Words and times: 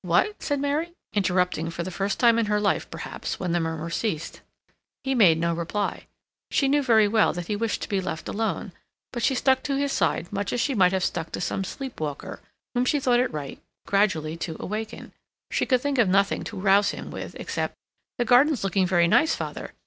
"What?" 0.00 0.42
said 0.42 0.58
Mary, 0.58 0.94
interrupting, 1.12 1.68
for 1.68 1.82
the 1.82 1.90
first 1.90 2.18
time 2.18 2.38
in 2.38 2.46
her 2.46 2.58
life, 2.58 2.90
perhaps, 2.90 3.38
when 3.38 3.52
the 3.52 3.60
murmur 3.60 3.90
ceased. 3.90 4.40
He 5.04 5.14
made 5.14 5.36
no 5.36 5.52
reply. 5.52 6.06
She 6.50 6.66
knew 6.66 6.82
very 6.82 7.06
well 7.06 7.34
that 7.34 7.48
he 7.48 7.56
wished 7.56 7.82
to 7.82 7.88
be 7.90 8.00
left 8.00 8.26
alone, 8.26 8.72
but 9.12 9.22
she 9.22 9.34
stuck 9.34 9.62
to 9.64 9.76
his 9.76 9.92
side 9.92 10.32
much 10.32 10.50
as 10.54 10.62
she 10.62 10.74
might 10.74 10.92
have 10.92 11.04
stuck 11.04 11.30
to 11.32 11.42
some 11.42 11.62
sleep 11.62 12.00
walker, 12.00 12.40
whom 12.74 12.86
she 12.86 12.98
thought 12.98 13.20
it 13.20 13.30
right 13.30 13.60
gradually 13.86 14.34
to 14.38 14.56
awaken. 14.58 15.12
She 15.50 15.66
could 15.66 15.82
think 15.82 15.98
of 15.98 16.08
nothing 16.08 16.42
to 16.44 16.58
rouse 16.58 16.92
him 16.92 17.10
with 17.10 17.34
except: 17.34 17.76
"The 18.16 18.24
garden's 18.24 18.64
looking 18.64 18.86
very 18.86 19.06
nice, 19.08 19.34
father." 19.34 19.74